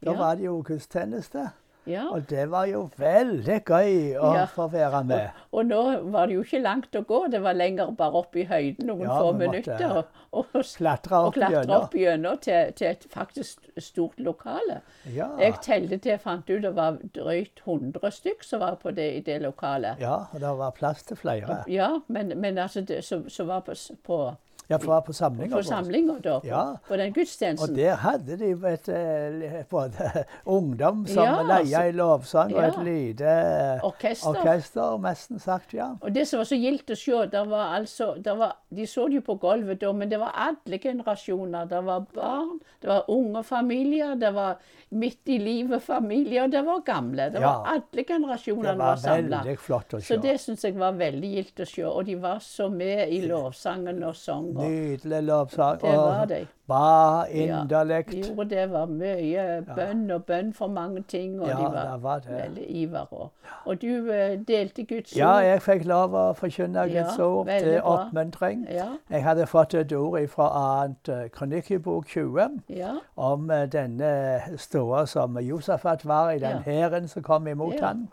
da 0.04 0.12
Ja. 0.12 0.18
var 0.18 0.36
det 0.36 0.44
jo 0.46 0.62
gudstjeneste. 0.62 1.52
Ja. 1.90 2.04
Og 2.14 2.28
det 2.30 2.44
var 2.52 2.66
jo 2.70 2.90
veldig 2.98 3.58
gøy 3.66 4.18
å 4.22 4.34
Ja. 4.36 4.46
få 4.46 4.68
være 4.72 5.04
med. 5.04 5.30
Og 5.52 5.66
nå 5.66 5.82
var 6.12 6.28
det 6.28 6.36
jo 6.36 6.44
ikke 6.44 6.62
langt 6.62 6.96
å 6.96 7.02
gå. 7.06 7.22
Det 7.32 7.42
var 7.42 7.54
lenger 7.54 7.92
bare 7.98 8.12
opp 8.22 8.36
i 8.36 8.44
høyden 8.46 8.86
noen 8.88 9.02
Ja, 9.08 9.20
få 9.20 9.32
minutter. 9.38 9.98
Og, 9.98 10.06
og, 10.32 10.46
Klatre 10.78 11.22
opp 11.26 11.38
opp 11.82 11.94
gjennom 11.98 12.38
til, 12.40 12.72
til 12.78 12.88
et 12.88 13.06
faktisk 13.10 13.68
stort 13.78 14.20
lokale. 14.20 14.82
Ja. 15.06 15.32
Jeg 15.40 15.58
telte 15.62 15.98
til 15.98 16.12
jeg 16.12 16.22
fant 16.22 16.50
ut 16.50 16.62
det 16.62 16.76
var 16.76 16.98
drøyt 17.16 17.62
100 17.66 18.12
stykk 18.12 18.44
som 18.44 18.60
var 18.62 18.76
på 18.82 18.92
det, 18.96 19.10
i 19.18 19.20
det 19.26 19.42
lokalet. 19.42 20.00
ja, 20.00 20.26
og 20.32 20.40
det 20.40 20.54
var 20.58 20.72
plass 20.72 21.04
til 21.04 21.18
flere. 21.18 21.64
Ja, 21.68 22.00
men, 22.08 22.34
men 22.40 22.58
altså 22.58 22.82
det, 22.82 23.04
som 23.04 23.48
var 23.48 23.60
på, 23.66 23.74
på, 24.04 24.22
Ja, 24.72 24.78
for 24.82 25.02
på 25.08 25.14
samlinger. 25.14 25.56
på 25.58 25.64
samlinga 25.68 26.16
da, 26.24 26.40
på, 26.40 26.48
Ja. 26.48 26.64
på 26.88 26.98
den 26.98 27.10
Og 27.12 27.16
gudstjenesten. 27.20 27.76
der 27.76 27.96
hadde 27.96 28.38
de 28.40 28.54
vet, 28.62 28.90
eh, 28.90 29.64
både 29.70 30.26
ungdom 30.46 31.06
som 31.08 31.24
Ja, 31.24 31.42
leia 31.44 31.84
i 31.90 31.92
lovsang, 31.92 32.54
og 32.56 32.64
et 32.64 32.78
ja. 32.78 32.84
lite 32.84 33.26
eh, 33.26 33.86
Orkester. 33.86 34.30
orkester, 34.30 34.98
nesten 35.04 35.40
sagt, 35.40 35.74
ja. 35.74 35.90
Og 36.02 36.14
det 36.14 36.28
som 36.28 36.40
var 36.40 36.46
så 36.50 36.56
gildt 36.60 36.90
å 36.92 36.96
se, 36.98 37.26
der 37.32 37.46
var 37.46 37.76
altså, 37.80 38.14
der 38.24 38.36
var, 38.36 38.56
de 38.74 38.86
så 38.88 39.08
det 39.08 39.20
jo 39.22 39.22
på 39.34 39.38
gulvet 39.42 39.80
da, 39.82 39.92
men 39.94 40.10
det 40.10 40.20
var 40.20 40.32
alle 40.36 40.80
generasjoner. 40.80 41.66
Det 41.70 41.84
var 41.86 42.06
barn, 42.16 42.60
det 42.82 42.88
var 42.90 43.06
unge 43.10 43.44
familier, 43.44 44.16
det 44.16 44.34
var 44.34 44.58
midt 44.92 45.28
i 45.30 45.38
livet 45.40 45.82
familier, 45.84 46.44
og 46.46 46.52
det 46.52 46.64
var 46.66 46.82
gamle. 46.86 47.30
Det 47.32 47.42
var 47.42 47.66
alle 47.76 48.04
generasjonene 48.08 48.78
var 48.78 48.96
samla. 48.96 49.44
Så 50.02 50.18
det 50.22 50.38
syns 50.42 50.64
jeg 50.64 50.76
var 50.80 50.94
veldig 50.94 51.30
gildt 51.36 51.60
å 51.60 51.66
se. 51.68 51.84
Og 51.86 52.06
de 52.06 52.16
var 52.16 52.40
så 52.40 52.70
med 52.70 53.10
i 53.12 53.22
lovsangen 53.28 54.04
og 54.04 54.16
sang. 54.16 54.54
Var, 54.62 54.70
Nydelig 54.70 55.24
lovsang. 55.24 55.82
det 55.82 55.90
var 55.90 56.22
Og 56.22 56.48
Bare 56.68 57.32
inderlekt. 57.34 58.14
Ja. 58.14 58.28
Jo, 58.38 58.44
det 58.44 58.72
var 58.72 58.86
mye 58.86 59.66
bønn 59.76 60.12
og 60.12 60.24
bønn 60.26 60.54
for 60.54 60.68
mange 60.68 61.02
ting, 61.08 61.42
og 61.42 61.48
Ja, 61.48 61.54
de 61.58 61.64
var, 61.64 61.92
det 61.94 62.04
var 62.04 62.20
det. 62.20 62.32
veldig 62.44 62.66
iver. 62.70 63.08
Og, 63.14 63.32
og 63.66 63.82
du 63.82 63.88
uh, 63.88 64.14
delte 64.48 64.84
Guds 64.86 65.12
ord. 65.14 65.18
Ja, 65.18 65.32
jeg 65.36 65.62
fikk 65.62 65.84
lov 65.86 66.16
å 66.16 66.24
forkynne 66.34 66.86
Guds 66.94 67.20
ord 67.20 67.48
til 67.60 67.82
oppmuntring. 67.84 68.68
Ja, 68.72 68.86
Jeg 69.10 69.24
hadde 69.24 69.48
fått 69.48 69.74
et 69.74 69.92
ord 69.94 70.28
fra 70.32 70.48
annet 70.84 71.10
uh, 71.12 71.28
kronikkebok 71.36 72.06
20 72.08 72.62
ja, 72.70 72.94
om 73.18 73.50
uh, 73.52 73.66
denne 73.66 74.42
ståa 74.58 75.06
som 75.06 75.38
Josafat 75.44 76.06
var 76.08 76.32
i 76.32 76.40
den 76.40 76.64
hæren 76.66 77.08
som 77.08 77.24
kom 77.24 77.48
imot 77.48 77.74
Ja. 77.82 77.86
han. 77.88 78.08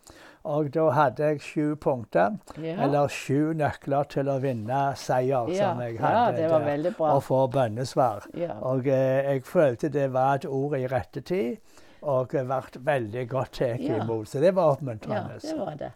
Og 0.48 0.70
da 0.72 0.86
hadde 0.96 1.26
jeg 1.32 1.40
sju 1.44 1.64
punkter, 1.80 2.38
ja. 2.56 2.78
eller 2.86 3.10
sju 3.12 3.52
nøkler 3.58 4.08
til 4.08 4.30
å 4.32 4.38
vinne 4.40 4.78
seier, 4.96 5.50
ja, 5.52 5.72
som 5.72 5.82
jeg 5.84 5.98
ja, 5.98 6.04
hadde 6.06 6.38
det 6.38 6.48
var 6.52 6.64
der, 6.64 7.02
og 7.10 7.22
få 7.26 7.42
bønnesvar. 7.52 8.30
Ja, 8.38 8.56
Og 8.64 8.88
eh, 8.88 9.28
jeg 9.28 9.44
følte 9.44 9.92
det 9.92 10.08
var 10.14 10.40
et 10.40 10.48
ord 10.48 10.78
i 10.78 10.86
rette 10.88 11.20
tid, 11.20 11.58
og 12.00 12.32
ble 12.32 12.62
veldig 12.86 13.24
godt 13.28 13.58
tatt 13.58 13.82
Ja. 13.82 14.02
imot. 14.02 14.28
Så 14.28 14.40
det 14.40 14.54
var 14.54 14.76
oppmuntrende. 14.76 15.36
ja, 15.42 15.48
det 15.50 15.58
var 15.58 15.74
det. 15.74 15.92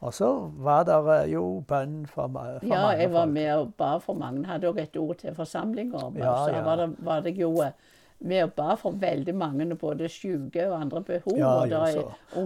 Og 0.00 0.14
så 0.14 0.50
var 0.56 0.84
det 0.88 0.96
eh, 0.96 1.32
jo 1.34 1.44
bønn 1.68 2.06
for, 2.06 2.28
for 2.32 2.66
Ja, 2.66 2.82
mange 2.82 2.98
jeg 3.02 3.12
var 3.12 3.26
med 3.26 3.50
og 3.54 3.72
ba 3.78 3.98
for 3.98 4.14
mange. 4.14 4.46
Hadde 4.48 4.68
òg 4.68 4.80
et 4.80 4.96
ord 4.96 5.16
til 5.20 5.34
forsamlinger. 5.34 6.12
Ja, 6.16 6.36
så 6.44 6.54
ja. 6.54 6.62
var, 6.64 6.76
det, 6.76 6.94
var 6.98 7.20
det 7.20 7.34
jo 7.36 7.52
og 8.20 8.50
ba 8.52 8.74
for 8.76 8.92
veldig 9.00 9.32
mange, 9.34 9.76
både 9.80 10.08
syke 10.12 10.66
og 10.68 10.74
andre 10.80 11.00
behov. 11.02 11.38
Ja, 11.38 11.86
jo. 11.88 12.02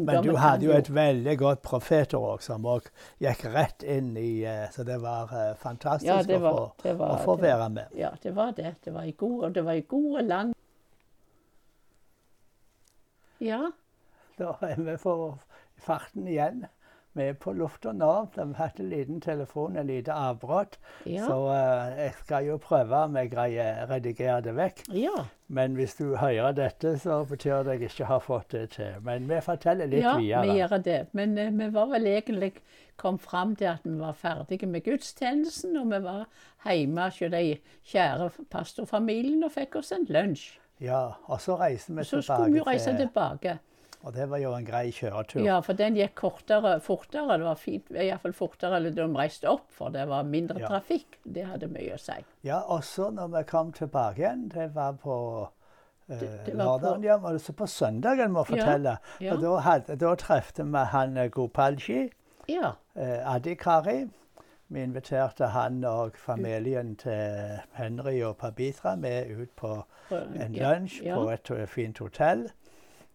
Men 0.07 0.23
du 0.23 0.37
hadde 0.39 0.65
jo 0.69 0.73
et 0.73 0.91
veldig 0.95 1.35
godt 1.39 1.63
profetord 1.63 2.43
som 2.47 2.63
òg 2.65 2.87
gikk 3.21 3.43
rett 3.55 3.83
inn 3.83 4.13
i 4.17 4.45
eh, 4.47 4.69
Så 4.71 4.85
det 4.87 5.01
var 5.03 5.33
eh, 5.35 5.55
fantastisk 5.59 6.07
Ja, 6.13 6.21
det 6.23 6.39
var, 6.41 6.71
det 6.83 6.95
var, 6.99 7.17
å 7.17 7.25
få 7.25 7.35
det- 7.37 7.43
være 7.49 7.69
med. 7.71 7.87
Ja, 7.99 8.13
det 8.23 8.35
var 8.37 8.53
det. 8.53 8.75
Det 8.85 8.93
var 8.95 9.03
i 9.05 9.13
god, 9.19 9.45
og 9.45 9.55
det 9.55 9.65
var 9.65 9.73
i 9.73 9.81
gode 9.81 10.23
land. 10.23 10.55
Ja, 13.39 13.71
Da 14.39 14.55
er 14.63 14.77
vi 14.83 14.97
på 15.03 15.39
farten 15.85 16.27
igjen. 16.29 16.65
Vi 17.15 17.29
er 17.31 17.37
på 17.39 17.53
lufta 17.55 17.93
nå. 17.95 18.11
Vi 18.35 18.41
har 18.43 18.55
hatt 18.59 18.81
en 18.83 18.89
liten 18.91 19.21
telefon, 19.23 19.77
en 19.79 19.87
lite 19.87 20.13
avbrudd. 20.13 20.77
ja, 21.07 21.27
Så 21.27 21.37
uh, 21.47 21.95
jeg 21.99 22.13
skal 22.25 22.47
jo 22.49 22.57
prøve 22.59 23.05
om 23.07 23.17
jeg 23.21 23.31
greier 23.31 23.85
å 23.85 23.89
redigere 23.93 24.41
det 24.43 24.57
vekk. 24.59 24.85
ja. 24.95 25.25
Men 25.55 25.75
hvis 25.77 25.93
du 25.95 26.17
hører 26.17 26.55
dette, 26.57 26.95
så 26.99 27.19
betyr 27.29 27.67
det 27.67 27.75
at 27.75 27.83
jeg 27.83 27.91
ikke 27.91 28.07
har 28.09 28.23
fått 28.25 28.55
det 28.57 28.63
til. 28.75 28.95
Men 29.05 29.29
vi 29.29 29.41
forteller 29.45 29.87
litt 29.93 30.01
ja, 30.03 30.15
vi 30.17 30.31
videre. 30.31 30.55
gjør 30.57 30.83
det. 30.87 30.99
Men 31.13 31.39
uh, 31.39 31.51
vi 31.59 31.69
var 31.77 31.93
vel 31.93 32.09
egentlig 32.11 32.53
kom 32.97 33.19
fram 33.19 33.55
til 33.57 33.71
at 33.75 33.85
vi 33.85 33.95
var 34.01 34.17
ferdige 34.19 34.67
med 34.67 34.85
gudstjenesten, 34.87 35.77
og 35.77 35.93
vi 35.93 36.01
var 36.03 36.27
hjemme 36.65 37.07
hos 37.11 37.19
de 37.19 37.45
kjære 37.93 38.31
pastorfamilien 38.51 39.45
og 39.45 39.53
fikk 39.55 39.77
oss 39.83 39.93
en 39.93 40.07
lunsj. 40.09 40.55
Ja, 40.83 41.13
og 41.31 41.41
så 41.41 41.57
reiste 41.61 41.95
vi 41.95 42.05
Så 42.05 42.23
skulle 42.23 42.51
vi 42.51 42.59
tilbake 42.59 42.71
reise 42.71 42.91
til 42.91 43.07
tilbake. 43.07 43.59
Og 44.05 44.13
det 44.13 44.27
var 44.29 44.37
jo 44.39 44.51
en 44.53 44.65
grei 44.67 44.91
kjøretur. 44.93 45.41
Ja, 45.47 45.61
for 45.65 45.73
den 45.73 45.95
gikk 45.97 46.15
kortere, 46.15 46.75
fortere. 46.85 47.39
Det 47.41 47.45
var 47.47 47.55
fint, 47.57 47.87
iallfall 47.91 48.35
fortere 48.37 48.77
eller 48.77 48.91
de 48.93 49.07
reiste 49.17 49.49
opp, 49.49 49.65
for 49.73 49.89
det 49.95 50.03
var 50.11 50.23
mindre 50.29 50.61
Ja. 50.61 50.69
trafikk. 50.69 51.19
Det 51.25 51.47
hadde 51.49 51.69
mye 51.73 51.95
å 51.95 51.99
si. 51.99 52.19
Ja, 52.45 52.61
også 52.61 53.11
når 53.15 53.29
vi 53.39 53.43
kom 53.49 53.73
tilbake 53.73 54.19
igjen, 54.21 54.49
det 54.53 54.75
var 54.75 54.93
på 54.93 55.49
eh, 56.11 56.19
Det- 56.21 56.45
det 56.47 56.55
var 56.59 56.65
på- 56.79 56.83
lørdagen, 56.85 57.05
ja, 57.05 57.17
men 57.19 57.35
også 57.35 57.53
på 57.57 57.67
søndagen 57.67 58.31
må 58.33 58.45
jeg 58.47 58.59
fortelle. 58.59 58.99
ja. 59.21 59.33
Og 59.35 59.41
da, 59.41 59.57
hadde, 59.59 59.97
da 59.97 60.15
trefte 60.15 60.63
vi 60.65 60.85
han 60.85 61.17
eh, 61.17 61.29
Gopalji, 61.31 62.11
Ja. 62.49 62.73
eh, 62.97 63.35
Adikari. 63.35 64.11
Vi 64.69 64.83
inviterte 64.83 65.47
han 65.49 65.85
og 65.85 66.13
familien 66.17 66.97
til 66.97 67.59
Henry 67.73 68.21
og 68.23 68.37
Pabitra 68.39 68.97
med 68.97 69.31
ut 69.31 69.57
på 69.57 69.83
en 70.11 70.53
ja, 70.55 70.75
lunsj 70.75 71.03
ja. 71.05 71.15
på 71.17 71.31
et 71.33 71.51
eh, 71.51 71.67
fint 71.67 71.99
hotell. 71.99 72.51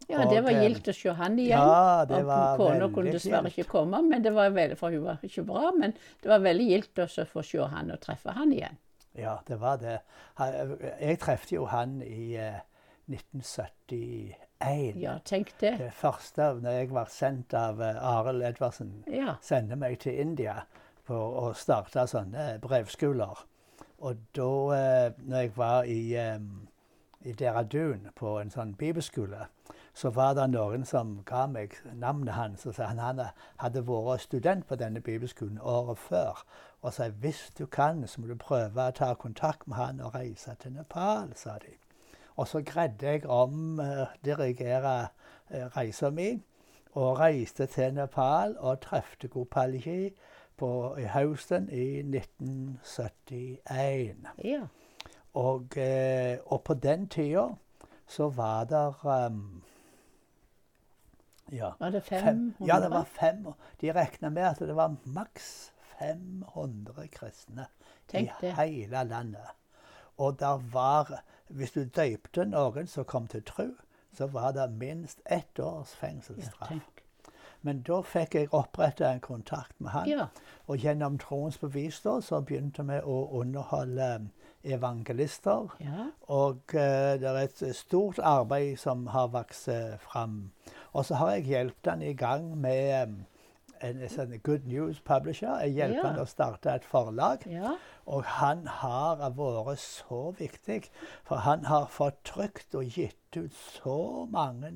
Ja, 0.10 0.24
det 0.26 0.42
var 0.42 0.52
eh, 0.56 0.64
gildt 0.66 0.88
å 0.90 0.94
se 0.98 1.14
han 1.14 1.36
igjen. 1.40 1.60
Ja, 1.62 2.06
det 2.10 2.24
var 2.26 2.58
Kona 2.58 2.88
kunne 2.94 3.12
dessverre 3.14 3.52
ikke 3.54 3.68
komme, 3.70 4.02
men 4.02 4.24
det 4.26 4.32
var 4.34 4.50
veldig, 4.56 4.78
for 4.80 4.90
hun 4.96 5.04
var 5.06 5.20
ikke 5.26 5.44
bra. 5.46 5.70
Men 5.78 5.94
det 6.24 6.32
var 6.32 6.42
veldig 6.42 6.66
gildt 6.72 7.04
å 7.04 7.08
få 7.30 7.44
se 7.46 7.68
han 7.76 7.92
og 7.94 8.00
treffe 8.02 8.34
han 8.38 8.54
igjen. 8.56 8.78
Ja, 9.20 9.38
det 9.48 9.58
var 9.62 9.78
det. 9.82 10.00
Jeg 10.40 11.20
trefte 11.22 11.56
jo 11.60 11.66
han 11.70 12.00
i 12.06 12.34
eh, 12.40 12.60
1971. 13.10 14.36
Ja, 15.02 15.20
tenk 15.26 15.54
det. 15.60 15.76
Det 15.80 15.92
første 15.96 16.50
når 16.62 16.72
jeg 16.82 16.90
var 16.94 17.10
sendt 17.14 17.54
av 17.58 17.82
eh, 17.82 17.98
Arild 18.16 18.44
Edvardsen, 18.50 19.04
Ja. 19.08 19.36
sendte 19.42 19.76
meg 19.80 20.00
til 20.04 20.20
India 20.20 20.64
for 21.08 21.38
å 21.42 21.54
starte 21.58 22.06
sånne 22.08 22.60
brevskoler. 22.62 23.46
Og 24.00 24.18
da 24.38 24.50
eh, 24.76 25.12
når 25.26 25.42
jeg 25.46 25.54
var 25.58 25.84
i, 25.90 26.02
eh, 26.16 26.38
i 27.26 27.34
Deradun 27.34 28.10
på 28.16 28.38
en 28.42 28.52
sånn 28.54 28.76
bibelskole, 28.80 29.48
så 30.00 30.10
var 30.10 30.34
det 30.34 30.50
noen 30.54 30.86
som 30.88 31.24
ga 31.28 31.42
meg 31.52 31.74
navnet 31.92 32.34
hans 32.38 32.62
og 32.70 32.76
sa 32.78 32.86
han 32.88 33.02
hadde, 33.60 33.82
vært 33.84 34.22
student 34.24 34.64
på 34.68 34.76
denne 34.80 35.02
bibelskolen 35.04 35.60
året 35.60 36.00
før. 36.00 36.46
Og 36.82 36.94
sa 36.96 37.10
hvis 37.10 37.52
du 37.58 37.66
kan, 37.66 38.08
så 38.08 38.22
må 38.22 38.28
du 38.30 38.36
prøve 38.40 38.88
å 38.88 38.92
ta 38.96 39.14
kontakt 39.20 39.68
med 39.68 39.76
han 39.76 40.00
og 40.00 40.16
reise 40.16 40.56
til 40.62 40.72
Nepal, 40.78 41.36
sa 41.36 41.58
de. 41.60 41.76
Og 42.40 42.48
så 42.48 42.62
greide 42.64 43.12
jeg 43.12 43.28
om 43.28 43.80
uh, 43.84 44.08
dirigere 44.26 45.08
uh, 45.52 45.68
reisa 45.76 46.10
mi, 46.10 46.44
og 46.96 47.20
reiste 47.20 47.66
til 47.68 47.94
Nepal 47.94 48.56
og 48.58 48.82
trefte 48.82 49.28
Gopalji 49.28 50.16
på, 50.58 50.96
i 50.96 51.04
høsten 51.12 51.70
i 51.70 52.00
1971. 52.00 54.28
ja. 54.44 54.68
Og, 55.34 55.78
eh, 55.78 56.38
og 56.46 56.64
på 56.64 56.74
den 56.74 57.08
tida 57.08 57.48
så 58.08 58.30
var 58.30 58.64
det 58.64 58.94
um, 59.06 59.64
ja, 61.52 61.72
Var 61.80 61.90
det 61.90 62.04
fem, 62.04 62.54
500? 62.58 62.68
ja, 62.68 62.80
det 62.80 62.90
var 62.92 63.04
fem. 63.04 63.48
De 63.82 63.92
regna 63.94 64.30
med 64.30 64.44
at 64.44 64.60
det 64.60 64.76
var 64.76 64.96
maks 65.06 65.72
500 66.00 67.08
kristne 67.12 67.66
Tenk 68.08 68.30
i 68.30 68.32
det. 68.42 68.54
hele 68.56 69.04
landet. 69.04 69.56
Og 70.18 70.40
der 70.40 70.58
var 70.72 71.24
Hvis 71.48 71.72
du 71.72 71.84
døypte 71.86 72.46
noen 72.46 72.88
som 72.88 73.06
kom 73.06 73.28
til 73.28 73.42
tro, 73.44 73.64
så 74.14 74.28
var 74.28 74.52
det 74.52 74.68
minst 74.72 75.20
ett 75.26 75.60
års 75.60 75.96
fengselsstraff. 75.98 76.72
Ja, 76.72 77.32
Men 77.62 77.82
da 77.82 78.02
fikk 78.02 78.36
jeg 78.36 78.54
oppretta 78.54 79.10
en 79.12 79.20
kontakt 79.20 79.74
med 79.82 79.90
han. 79.92 80.08
Ja. 80.10 80.26
Og 80.68 80.78
gjennom 80.78 81.18
troens 81.18 81.58
bevis 81.58 82.00
da, 82.02 82.20
så 82.22 82.42
begynte 82.42 82.84
vi 82.84 83.00
å 83.04 83.18
underholde 83.42 84.30
evangelister. 84.64 85.68
ja. 85.80 86.06
Og 86.28 86.62
uh, 86.74 87.18
det 87.20 87.24
er 87.28 87.42
et 87.44 87.76
stort 87.76 88.20
arbeid 88.20 88.78
som 88.78 89.08
har 89.08 89.28
vokst 89.34 89.68
eh, 89.68 89.98
fram. 90.00 90.52
Og 90.94 91.06
så 91.06 91.16
har 91.16 91.32
jeg 91.32 91.44
hjulpet 91.46 91.92
han 91.92 92.02
i 92.02 92.14
gang 92.14 92.58
med 92.58 92.94
en, 93.02 93.18
en 93.82 94.02
sånn 94.10 94.34
Good 94.44 94.66
News 94.68 95.00
Publisher. 95.06 95.60
Jeg 95.64 95.76
hjelper 95.78 96.02
Ja. 96.02 96.08
han 96.12 96.20
å 96.24 96.26
starte 96.28 96.74
et 96.74 96.86
forlag. 96.86 97.46
ja. 97.48 97.76
Og 98.10 98.24
han 98.26 98.66
har 98.68 99.20
vært 99.38 99.78
så 99.80 100.32
viktig, 100.40 100.90
for 101.24 101.36
han 101.46 101.66
har 101.66 101.86
fått 101.94 102.24
trykt 102.26 102.74
og 102.76 102.84
gitt 102.90 103.38
ut 103.38 103.54
så 103.54 104.26
mange 104.32 104.72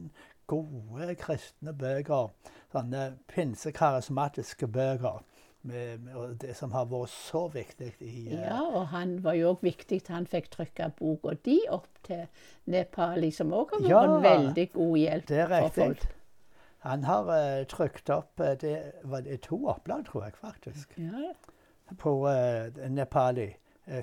gode 0.48 1.15
kristne 1.15 1.74
bøker. 1.74 2.29
Sånne 2.72 3.17
pinsekarismatiske 3.27 4.67
bøker. 4.67 5.24
Med, 5.65 6.00
med, 6.03 6.15
og 6.20 6.41
det 6.41 6.58
som 6.60 6.74
har 6.75 6.89
vært 6.91 7.12
så 7.13 7.46
viktig 7.48 7.93
i 8.03 8.25
uh, 8.34 8.34
Ja, 8.36 8.60
og 8.67 8.89
han 8.91 9.13
var 9.24 9.38
jo 9.39 9.53
òg 9.53 9.62
viktig 9.63 10.01
han 10.12 10.25
fikk 10.27 10.50
trykka 10.51 10.89
boka 10.98 11.38
di 11.46 11.62
opp 11.72 12.01
til 12.03 12.25
Nepali, 12.67 13.29
som 13.32 13.53
òg 13.55 13.72
har 13.72 13.86
vært 13.86 13.93
Ja, 13.93 14.01
en 14.03 14.25
veldig 14.25 14.65
god 14.74 14.98
hjelp 15.00 15.29
Det 15.32 15.39
er 15.39 15.53
for 15.53 15.77
folk. 15.77 16.05
Han 16.84 17.08
har 17.08 17.32
uh, 17.32 17.63
trykt 17.72 18.12
opp 18.12 18.43
uh, 18.43 18.58
det 18.60 18.75
var 19.08 19.24
det 19.24 19.39
to 19.48 19.62
opplag, 19.72 20.03
tror 20.12 20.25
jeg 20.27 20.36
faktisk, 20.41 20.98
Ja, 21.00 21.32
på 21.96 22.17
uh, 22.27 22.89
Nepali. 22.89 23.53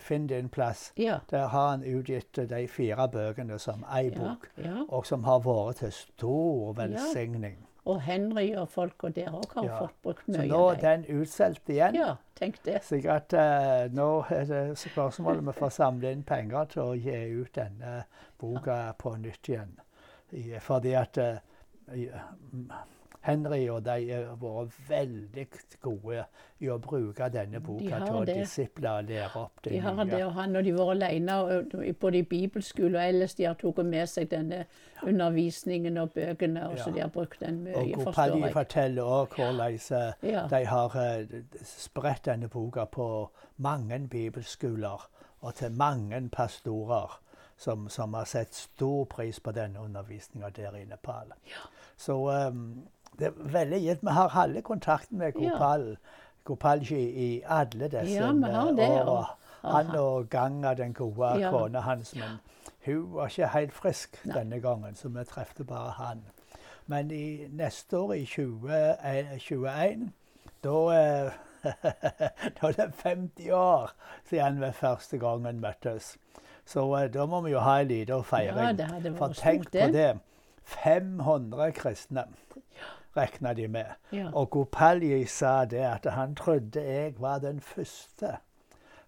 Finn 0.04 0.26
din 0.28 0.48
plass. 0.52 0.92
ja. 0.96 1.22
Der 1.30 1.46
har 1.48 1.70
han 1.70 1.84
utgitt 1.84 2.36
de 2.36 2.66
fire 2.68 3.06
bøkene 3.08 3.56
som 3.58 3.80
ei 3.88 4.10
bok, 4.12 4.50
og 4.88 5.06
som 5.08 5.24
har 5.24 5.40
vært 5.40 5.80
til 5.80 5.92
stor 5.92 6.74
velsigning. 6.76 7.62
Og 7.90 8.00
Henry 8.06 8.46
og 8.60 8.68
folka 8.70 9.08
der 9.16 9.30
òg 9.34 9.54
har 9.56 9.64
Ja. 9.66 9.78
fått 9.80 9.96
brukt 10.04 10.28
mye. 10.28 10.36
Så 10.42 10.46
nå 10.52 10.60
er 10.70 10.80
den 10.84 11.04
utsolgt 11.20 11.68
igjen. 11.72 11.94
Ja, 11.98 12.10
tenk 12.38 12.60
det. 12.64 12.78
Slik 12.86 13.06
at 13.10 13.32
eh, 13.34 13.88
nå 13.96 14.08
er 14.30 14.44
det 14.50 14.62
spørsmålet 14.78 15.42
om 15.42 15.50
vi 15.52 15.56
får 15.58 15.72
samle 15.78 16.12
inn 16.14 16.22
penger 16.28 16.64
til 16.74 16.82
å 16.82 16.94
gi 16.94 17.18
ut 17.42 17.52
denne 17.58 18.04
boka 18.40 18.78
på 18.98 19.16
nytt 19.18 19.48
igjen. 19.52 19.74
I, 20.32 20.44
fordi 20.62 20.92
at 20.94 21.18
mm, 21.18 22.70
Henry 23.20 23.68
og 23.68 23.82
de 23.84 24.12
har 24.12 24.36
vært 24.40 24.76
veldig 24.88 25.46
gode 25.82 26.22
i 26.60 26.68
å 26.72 26.78
bruke 26.80 27.28
denne 27.32 27.60
boka 27.60 27.98
de 28.00 28.06
til 28.06 28.16
å 28.16 28.22
disipla 28.24 28.94
og 29.00 29.10
lære 29.10 29.42
opp 29.42 29.60
det 29.64 29.72
De 29.74 29.80
har 29.84 30.04
det, 30.08 30.22
og 30.24 30.32
han, 30.38 30.54
når 30.56 30.62
de 30.62 30.72
var 30.76 30.92
alene, 30.94 31.36
og 31.36 31.74
både 32.00 32.22
i 32.22 32.22
bibelskole 32.22 32.96
og 32.96 33.04
ellers, 33.04 33.34
de 33.36 33.44
har 33.44 33.58
tatt 33.60 33.82
med 33.84 34.08
seg 34.08 34.30
denne 34.32 34.64
undervisningen 35.04 36.00
og 36.00 36.14
bøkene, 36.16 36.66
og 36.68 36.78
så 36.80 36.90
de 36.94 37.04
har 37.04 37.12
brukt 37.12 37.40
den 37.40 37.62
mye, 37.64 37.76
Og 37.76 37.88
jeg. 37.88 38.52
forteller 38.52 39.02
òg 39.02 39.36
hvordan 39.36 39.60
eh, 39.68 40.30
Ja. 40.32 40.46
de 40.48 40.64
har 40.66 40.96
eh, 40.96 41.40
spredt 41.64 42.24
denne 42.24 42.48
boka 42.48 42.84
på 42.84 43.30
mange 43.56 44.08
bibelskoler. 44.08 45.08
og 45.42 45.54
til 45.54 45.72
mange 45.72 46.28
pastorer 46.28 47.20
som, 47.56 47.88
som, 47.88 48.14
har 48.14 48.24
sett 48.24 48.54
stor 48.54 49.04
pris 49.04 49.40
på 49.40 49.52
denne 49.52 49.80
undervisninga 49.80 50.50
der 50.50 50.76
i 50.76 50.84
Nepal. 50.84 51.32
Ja. 51.48 51.68
Så 51.96 52.16
um, 52.48 52.88
det 53.20 53.28
er 53.28 53.52
veldig 53.52 53.80
gitt. 53.84 54.02
Vi 54.02 54.14
har 54.16 54.28
halve 54.34 54.62
kontakten 54.62 55.18
med 55.18 55.32
Gopal, 55.36 55.86
ja. 55.90 55.96
Gopalji 56.44 57.02
i 57.24 57.28
alle 57.46 57.88
disse 57.92 58.16
ja, 58.16 58.32
vi 58.32 58.88
åra. 58.88 59.36
Han 59.62 59.92
og 59.96 60.30
Ganga, 60.30 60.74
den 60.74 60.94
gode 60.96 61.34
ja. 61.40 61.50
kona 61.50 61.80
hans. 61.80 62.14
Men 62.14 62.38
hun 62.86 63.14
var 63.14 63.28
ikke 63.28 63.48
helt 63.52 63.72
frisk 63.72 64.16
Nei. 64.24 64.38
denne 64.38 64.60
gangen, 64.60 64.96
så 64.96 65.08
vi 65.08 65.24
trefte 65.24 65.64
bare 65.64 65.90
han. 65.90 66.24
Men 66.86 67.10
i 67.10 67.46
neste 67.52 67.98
år, 67.98 68.12
i 68.12 68.24
2021, 68.24 70.10
da 70.64 70.76
eh, 70.96 71.32
Da 72.60 72.68
er 72.68 72.72
det 72.72 72.92
50 72.94 73.50
år 73.52 73.92
siden 74.28 74.60
vi 74.60 74.72
første 74.72 75.18
gangen 75.18 75.60
møttes. 75.60 76.16
Så 76.64 76.84
uh, 76.86 77.12
da 77.12 77.26
må 77.26 77.40
vi 77.40 77.50
jo 77.50 77.60
ha 77.60 77.80
en 77.80 77.88
liten 77.88 78.24
feiring. 78.24 78.80
Ja, 78.80 78.98
det 79.02 79.16
For 79.18 79.34
tenk 79.36 79.70
på 79.72 79.90
det. 79.92 80.18
500 80.64 81.72
kristne 81.72 82.24
regna 83.16 83.54
de 83.54 83.68
med. 83.68 83.96
Ja. 84.12 84.30
Og 84.32 84.50
Gopalji 84.50 85.24
sa 85.26 85.64
det 85.64 85.84
at 85.86 86.06
han 86.14 86.34
trodde 86.38 86.82
jeg 86.82 87.14
var 87.18 87.38
den 87.38 87.60
første 87.60 88.36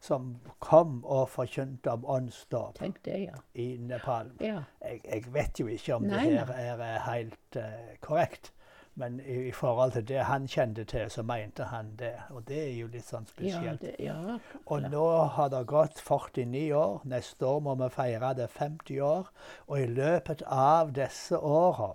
som 0.03 0.37
kom 0.59 1.05
og 1.05 1.29
forkynte 1.31 1.93
om 1.93 2.05
åndsdåp 2.11 2.81
ja. 3.07 3.37
i 3.55 3.77
Nepal. 3.79 4.33
Ja. 4.41 4.65
Jeg, 4.83 5.01
jeg, 5.05 5.25
vet 5.35 5.61
jo 5.61 5.67
ikke 5.71 5.95
om 5.95 6.09
Nei, 6.11 6.25
det 6.27 6.49
her 6.49 6.83
er 6.83 6.99
helt 7.07 7.57
uh, 7.57 7.95
korrekt. 8.01 8.53
Men 8.95 9.21
i, 9.21 9.49
i, 9.49 9.53
forhold 9.53 9.93
til 9.93 10.09
det 10.09 10.25
han 10.29 10.49
kjente 10.49 10.85
til, 10.85 11.11
så 11.11 11.23
mente 11.23 11.65
han 11.71 11.95
det. 11.99 12.13
Og 12.31 12.43
det 12.49 12.59
er 12.65 12.75
jo 12.77 12.91
litt 12.93 13.07
sånn 13.09 13.25
spesielt. 13.31 13.87
Ja, 13.87 13.89
det, 13.89 13.95
ja. 14.03 14.39
Og 14.67 14.91
nå 14.93 15.07
har 15.37 15.49
det 15.55 15.63
gått 15.71 16.03
49 16.03 16.67
år. 16.77 17.01
Neste 17.09 17.47
år 17.47 17.63
må 17.65 17.79
vi 17.81 17.89
feire 17.95 18.35
det 18.37 18.51
50 18.59 19.01
år. 19.07 19.31
Og 19.71 19.81
i 19.81 19.87
løpet 19.87 20.43
av 20.45 20.93
disse 20.99 21.39
åra 21.39 21.95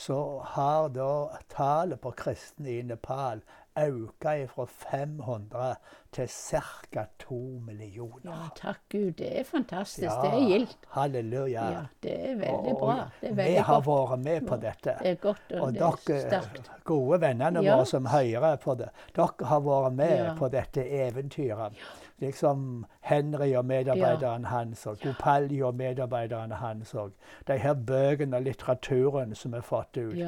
så 0.00 0.40
har 0.54 0.88
da 0.94 1.10
tallet 1.52 2.00
på 2.00 2.14
kristne 2.16 2.78
i 2.78 2.82
Nepal 2.82 3.42
øka 3.78 4.46
fra 4.46 4.64
500 4.66 5.74
til 6.12 6.28
ca. 6.28 7.04
2 7.18 7.62
millioner. 7.66 8.20
Ja, 8.24 8.48
takk 8.56 8.80
Gud. 8.90 9.12
Det 9.12 9.38
er 9.40 9.44
fantastisk. 9.44 10.02
Ja, 10.02 10.22
det 10.22 10.42
er 10.42 10.48
gildt. 10.48 10.78
Halleluja. 10.88 11.70
Ja, 11.70 11.80
det 12.02 12.30
er 12.30 12.34
veldig 12.34 12.74
bra. 12.80 12.94
Det 13.20 13.30
er 13.30 13.34
veldig 13.34 13.52
vi 13.52 13.56
har 13.56 13.80
vært 13.86 14.18
med 14.24 14.46
på 14.48 14.56
dette. 14.56 14.96
Det 15.02 15.10
er 15.10 15.14
godt, 15.14 15.42
og, 15.52 15.60
og 15.60 15.68
er 15.68 15.78
dere, 15.78 16.20
sterkt. 16.20 16.70
gode 16.84 17.20
vennene 17.20 17.62
ja. 17.62 17.76
våre 17.76 17.86
som 17.86 18.06
hører 18.06 18.56
på 18.56 18.74
det, 18.74 18.90
dere 19.16 19.50
har 19.52 19.60
vært 19.60 19.92
med 19.94 20.36
på 20.38 20.48
dette 20.48 20.86
eventyret. 21.06 21.82
Liksom 22.20 22.84
Henry 23.00 23.54
og 23.56 23.64
medarbeideren 23.64 24.42
ja. 24.42 24.48
hans, 24.48 24.86
og 24.86 24.98
Gopalji 25.00 25.62
og 25.62 25.74
medarbeideren 25.74 26.52
hans. 26.52 26.94
og 26.94 27.12
De 27.48 27.56
her 27.58 27.74
bøkene 27.74 28.36
og 28.36 28.42
litteraturen 28.42 29.34
som 29.34 29.54
er 29.54 29.64
fått 29.64 29.96
ut, 29.96 30.18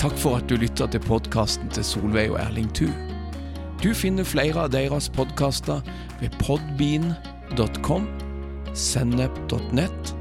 Takk 0.00 0.16
for 0.18 0.40
at 0.40 0.48
du 0.48 0.56
lytter 0.56 0.88
til 0.90 1.04
podkasten 1.04 1.68
til 1.70 1.84
Solveig 1.84 2.32
og 2.32 2.40
Erling 2.40 2.72
Thu. 2.74 2.88
Du 3.84 3.92
finner 3.94 4.24
flere 4.24 4.64
av 4.64 4.72
deres 4.72 5.10
podkaster 5.12 5.84
ved 6.24 6.34
podbean.com, 6.40 8.08
sennep.nett 8.74 10.16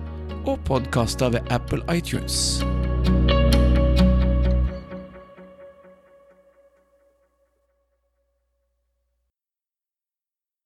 og 0.45 0.59
podkaster 0.65 1.29
ved 1.29 1.39
Apple 1.49 1.97
iTunes. 1.97 2.65